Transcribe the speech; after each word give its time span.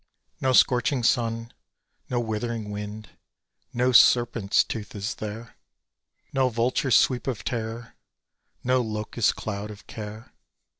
No 0.41 0.51
scorching 0.51 1.03
sun, 1.03 1.53
no 2.09 2.19
withering 2.19 2.71
wind, 2.71 3.09
no 3.71 3.91
serpent's 3.91 4.63
tooth 4.63 4.95
is 4.95 5.13
there: 5.13 5.57
No 6.33 6.49
vulture 6.49 6.89
swoop 6.89 7.27
of 7.27 7.43
terror; 7.43 7.93
no 8.63 8.81
locust 8.81 9.35
cloud 9.35 9.69
of 9.69 9.85
care. 9.85 10.33